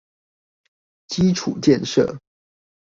[1.05, 2.17] 基礎建設